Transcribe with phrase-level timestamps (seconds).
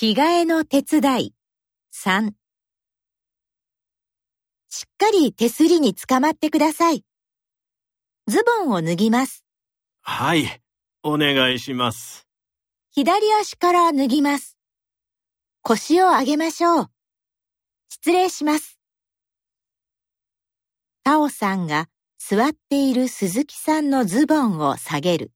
[0.00, 1.34] 着替えの手伝い
[1.94, 2.30] 3
[4.70, 7.04] しっかり手すりにつかまってください。
[8.26, 9.44] ズボンを脱ぎます。
[10.00, 10.62] はい、
[11.02, 12.26] お願いします。
[12.92, 14.56] 左足から脱ぎます。
[15.60, 16.90] 腰を上げましょう。
[17.90, 18.80] 失礼します。
[21.04, 25.30] タオさんが座っている鈴木さんのズボンを下げる。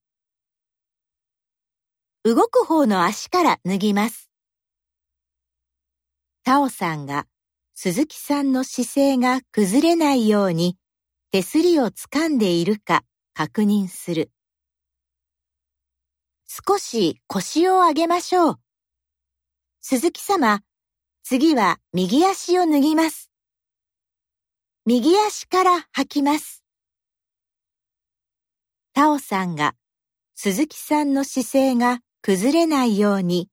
[2.25, 4.31] 動く方の足から脱ぎます。
[6.45, 7.25] タオさんが
[7.75, 10.77] 鈴木さんの姿勢が崩れないように
[11.33, 13.03] 手すりを掴んでいるか
[13.33, 14.31] 確認する。
[16.47, 18.57] 少し腰を上げましょう。
[19.81, 20.61] 鈴木様、
[21.23, 23.31] 次は右足を脱ぎます。
[24.85, 26.63] 右足から履きます。
[28.93, 29.75] タオさんが
[30.35, 33.49] 鈴木さんの姿勢が崩れないように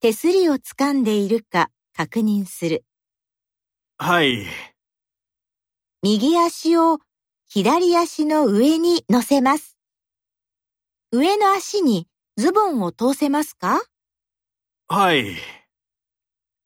[0.00, 2.84] 手すりを掴んでいるか確認する。
[3.98, 4.46] はい、
[6.02, 6.98] 右足を
[7.46, 9.78] 左足の上に乗せます。
[11.12, 13.80] 上の足にズボンを通せますか？
[14.88, 15.36] はい、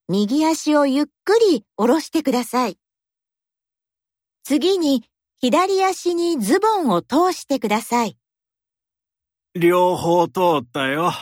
[0.08, 2.78] 右足をゆっくり下ろしてください。
[4.44, 5.04] 次に
[5.40, 8.16] 左足にズボンを通してください。
[9.54, 11.12] 両方通ったよ。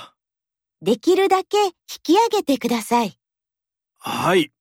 [0.80, 1.72] できるだけ引
[2.02, 3.18] き上げてください。
[3.98, 4.52] はい、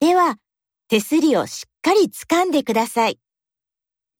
[0.00, 0.36] では、
[0.88, 3.18] 手すりをしっかり掴んでください。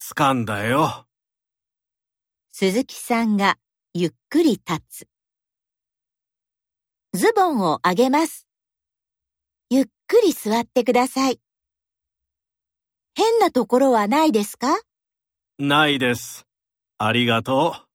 [0.01, 1.07] 掴んだよ。
[2.51, 3.57] 鈴木さんが
[3.93, 5.07] ゆっくり立つ。
[7.13, 8.47] ズボンを上げます。
[9.69, 11.39] ゆっくり座ってください。
[13.15, 14.79] 変なところはないですか？
[15.57, 16.45] ないです。
[16.97, 17.90] ありがとう。